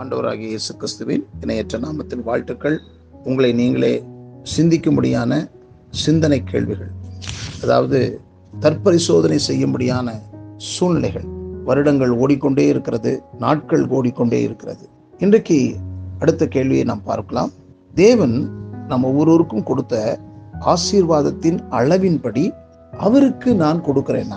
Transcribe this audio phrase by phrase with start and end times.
[0.00, 2.76] ஆண்டவராகிய இயேசு கிறிஸ்துவின் இணையற்ற நாமத்தின் வாழ்த்துக்கள்.
[3.24, 4.04] உங்களை நீங்களே
[4.56, 5.32] சிந்திக்கும்படியான
[6.04, 6.90] சிந்தனை கேள்விகள்
[7.62, 8.20] அதாவது
[8.60, 10.08] தற்பரிசோதனை செய்யும்படியான
[10.56, 11.26] சூழ்நிலைகள்.
[11.64, 14.84] வருடங்கள் ஓடிக்கொண்டே இருக்கிறது நாட்கள் ஓடிக்கொண்டே இருக்கிறது.
[15.18, 15.76] இன்றைக்கு
[16.18, 17.52] அடுத்த கேள்வியை நாம் பார்க்கலாம்.
[17.94, 18.36] தேவன்
[18.88, 19.94] நம்ம ஒவ்வொருவருக்கும் கொடுத்த
[20.72, 22.44] ஆசீர்வாதத்தின் அளவின்படி
[22.98, 24.32] அவருக்கு நான் கொடுக்கிறேன்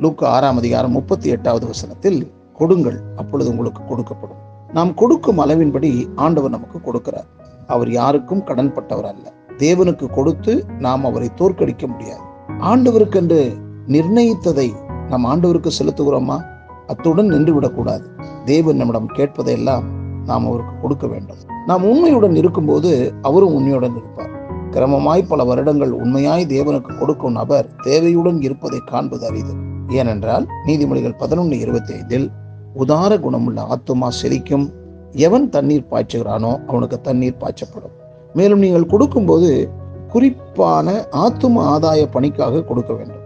[0.00, 4.72] லூக்கு ஆறாம் அதிகாரம் முப்பத்தி எட்டாவது வசனத்தில் கொடுங்கள் அப்பொழுது உங்களுக்கு கொடுக்கப்படும்.
[4.72, 7.26] நாம் கொடுக்கும் அளவின்படி ஆண்டவர் நமக்கு கொடுக்கிறார்.
[7.66, 9.32] அவர் யாருக்கும் கடன்பட்டவர் அல்ல.
[9.58, 12.20] தேவனுக்கு கொடுத்து நாம் அவரை தோற்கடிக்க முடியாது.
[12.60, 13.56] ஆண்டவருக்கென்று
[13.88, 14.72] நிர்ணயித்ததை
[15.08, 16.44] நாம் ஆண்டவருக்கு செலுத்துகிறோமா?
[16.86, 18.10] அத்துடன் நின்று விடக்கூடாது
[18.44, 19.82] தேவன் நம்மிடம் கேட்பதையெல்லாம்
[20.24, 21.36] நாம் அவருக்கு கொடுக்க வேண்டும்.
[21.66, 24.35] நாம் உண்மையுடன் இருக்கும்போது அவரும் உண்மையுடன் இருப்பார்.
[24.76, 29.52] கிரமமாய் பல வருடங்கள் உண்மையாய் தேவனுக்கு கொடுக்கும் நபர் தேவையுடன் இருப்பதை காண்பது அரிது.
[29.88, 32.26] ஏனென்றால் நீதிமொழிகள் பதினொன்று இருபத்தி ஐந்தில்
[32.74, 34.66] உதார குணமுள்ள ஆத்துமா செழிக்கும்
[35.12, 37.94] எவன் தண்ணீர் பாய்ச்சுகிறானோ அவனுக்கு தண்ணீர் பாய்ச்சப்படும்.
[38.32, 39.70] மேலும் நீங்கள் கொடுக்கும்போது
[40.08, 43.22] குறிப்பான ஆத்தும ஆதாய பணிக்காக கொடுக்க வேண்டும்.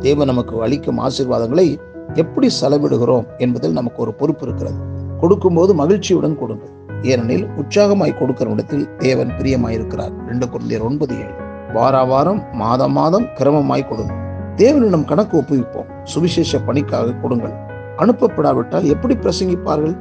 [0.00, 1.68] தேவன் நமக்கு அளிக்கும் ஆசீர்வாதங்களை
[2.14, 4.78] எப்படி செலவிடுகிறோம் என்பதில் நமக்கு ஒரு பொறுப்பு இருக்கிறது.
[5.20, 6.74] கொடுக்கும்போது மகிழ்ச்சியுடன் கொடுங்கள்.
[7.02, 10.12] ஏனெனில் உற்சாகமாய் கொடுக்கிற இடத்தில் தேவன் பிரியமாயிருக்கிறார்.
[10.26, 11.34] ரெண்டு குழந்தையர் ஒன்பது ஏழு.
[11.74, 14.12] வார வாரம் மாதம் மாதம் கிரமமாய் கொடுங்க
[14.56, 16.02] தேவனிடம் கணக்கு ஒப்புவிப்போம்.
[16.02, 17.52] சுவிசேஷ பணிக்காக கொடுங்கள்.
[17.98, 19.96] அனுப்பப்படாவிட்டால் எப்படி பிரசங்கிப்பார்கள்?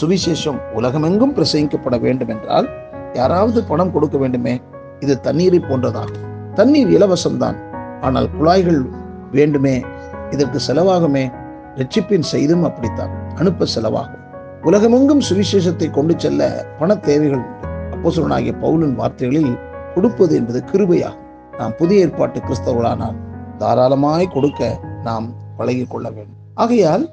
[0.00, 2.68] சுவிசேஷம் உலகமெங்கும் பிரசங்கிக்கப்பட வேண்டும் என்றால்
[3.12, 4.60] யாராவது பணம் கொடுக்க வேண்டுமே?
[5.00, 6.52] இது தண்ணீரை போன்றதாகும்.
[6.54, 7.56] தண்ணீர் இலவசம்தான்.
[8.00, 8.86] ஆனால் குழாய்கள்
[9.32, 9.84] வேண்டுமே?
[10.30, 11.32] இதற்கு செலவாகுமே?
[11.74, 13.10] ரட்சிப்பின் செய்தும் அப்படித்தான்.
[13.34, 14.19] அனுப்ப செலவாகும்.
[14.68, 16.40] உலகமெங்கும் சுவிசேஷத்தை கொண்டு செல்ல
[16.78, 17.68] பண தேவைகள் உண்டு.
[17.92, 19.52] அப்போசலனாகிய பவுலின் வார்த்தைகளில்
[19.94, 21.22] கொடுப்பது என்பது கிருபையாகும்.
[21.58, 23.16] நாம் புதிய ஏற்பாட்டு கிறிஸ்தவர்களானால்
[23.60, 24.68] தாராளமாய் கொடுக்க
[25.02, 25.26] நாம்
[25.58, 26.38] பழகி கொள்ள வேண்டும்.
[26.54, 27.04] ஆகையால்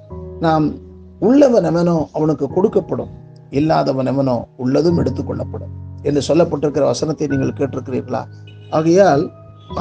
[0.45, 0.65] நாம்
[1.19, 3.13] உள்ளவன் எவனோ அவனுக்கு கொடுக்கப்படும்
[3.49, 8.21] இல்லாதவன் எவனோ உள்ளதும் எடுத்துக்கொள்ளப்படும் என்று சொல்லப்பட்டிருக்கிற வசனத்தை நீங்கள் கேட்டிருக்கிறீர்களா?
[8.69, 9.23] ஆகையால்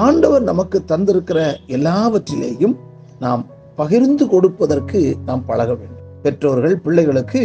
[0.05, 1.41] ஆண்டவர் நமக்கு தந்திருக்கிற
[1.77, 2.77] எல்லாவற்றிலேயும்
[3.25, 3.43] நாம்
[3.77, 5.96] பகிர்ந்து கொடுப்பதற்கு நாம் பழக வேண்டும்.
[6.27, 7.43] பெற்றோர்கள் பிள்ளைகளுக்கு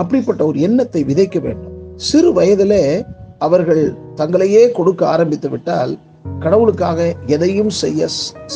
[0.00, 1.74] அப்படிப்பட்ட ஒரு எண்ணத்தை விதைக்க வேண்டும்.
[2.08, 2.80] சிறு வயதில்
[3.46, 3.84] அவர்கள்
[4.20, 5.92] தங்களையே கொடுக்க ஆரம்பித்து விட்டால்
[6.44, 6.98] கடவுளுக்காக
[7.34, 8.08] எதையும் செய்ய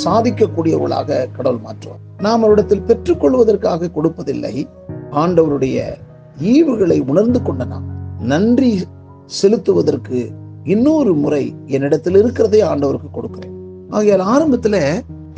[0.05, 2.03] சாதிக்கக்கூடியவர்களாக கடவுள் மாற்றுவார்.
[2.27, 4.55] நாம் அவரிடத்தில் பெற்றுக்கொள்வதற்காக கொடுப்பதில்லை.
[5.23, 5.79] ஆண்டவருடைய
[6.53, 7.87] ஈவுகளை உணர்ந்து கொண்ட நாம்
[8.33, 8.73] நன்றி
[9.41, 10.19] செலுத்துவதற்கு
[10.75, 11.45] இன்னொரு முறை
[11.75, 13.55] என்னிடத்தில் இருக்கிறதே ஆண்டவருக்கு கொடுக்கிறேன்.
[13.91, 14.77] ஆகையால் ஆரம்பத்துல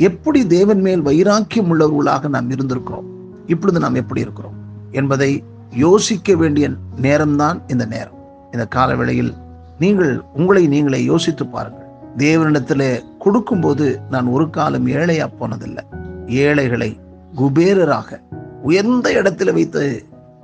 [0.07, 3.07] எப்படி தேவன் மேல் வைராக்கியம் உள்ளவர்களாக நாம் இருந்திருக்கிறோம்?
[3.53, 4.57] இப்பொழுது நாம் எப்படி இருக்கிறோம்
[4.91, 5.31] என்பதை
[5.83, 6.65] யோசிக்க வேண்டிய
[7.01, 8.17] நேரம்தான் இந்த நேரம்.
[8.51, 9.31] இந்த காலவேளையில்
[9.79, 11.87] நீங்கள் உங்களை நீங்களே யோசித்து பாருங்கள்.
[12.17, 12.83] தேவனிடத்துல
[13.19, 15.83] கொடுக்கும்போது நான் ஒரு காலம் ஏழையா போனதில்லை.
[16.43, 16.89] ஏழைகளை
[17.35, 18.19] குபேரராக
[18.63, 19.83] உயர்ந்த இடத்துல வைத்து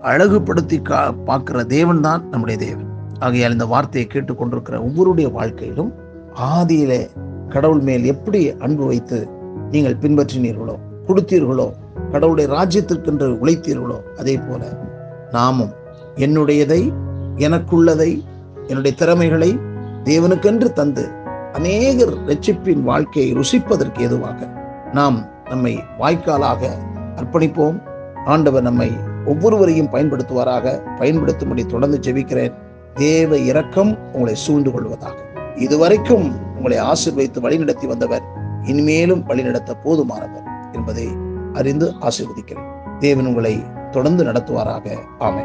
[0.01, 0.99] அழகுபடுத்தி கா
[1.29, 2.89] பார்க்கிற தேவன் தான் நம்முடைய தேவன்.
[3.19, 5.91] ஆகையால் இந்த வார்த்தையை கேட்டுக்கொண்டிருக்கிற ஒவ்வொருடைய வாழ்க்கையிலும்
[6.55, 7.01] ஆதியிலே
[7.49, 9.19] கடவுள் மேல் எப்படி அன்பு வைத்து
[9.71, 10.75] நீங்கள் பின்பற்றினீர்களோ
[11.07, 11.67] கொடுத்தீர்களோ
[12.15, 14.77] கடவுளுடைய ராஜ்யத்திற்கென்று உழைத்தீர்களோ அதே போல
[15.31, 15.73] நாமும்
[16.15, 16.93] என்னுடையதை
[17.37, 18.23] எனக்குள்ளதை
[18.67, 19.59] என்னுடைய திறமைகளை
[20.03, 21.09] தேவனுக்கென்று தந்து
[21.53, 24.47] அநேகர் ரட்சிப்பின் வாழ்க்கையை ருசிப்பதற்கு ஏதுவாக
[24.91, 26.69] நாம் நம்மை வாய்க்காலாக
[27.15, 27.83] அர்ப்பணிப்போம்.
[28.25, 28.91] ஆண்டவர் நம்மை
[29.25, 30.81] ஒவ்வொருவரையும் பயன்படுத்துவாராக.
[30.97, 32.53] பயன்படுத்தும்படி தொடர்ந்து ஜெபிக்கிறேன்.
[32.93, 35.15] தேவ இரக்கம் உங்களை சூழ்ந்து கொள்வதாக.
[35.55, 38.23] இதுவரைக்கும் உங்களை ஆசிர்வைத்து வழிநடத்தி வந்தவர்
[38.63, 41.24] இனிமேலும் வழிநடத்த போதுமானவர் என்பதை
[41.55, 42.97] அறிந்து ஆசீர்வதிக்கிறேன்.
[42.99, 44.97] தேவன் உங்களை தொடர்ந்து நடத்துவாராக.
[45.19, 45.43] ஆமை